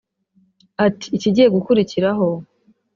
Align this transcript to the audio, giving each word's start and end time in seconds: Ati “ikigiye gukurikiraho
Ati 0.85 1.05
“ikigiye 1.15 1.47
gukurikiraho 1.55 2.27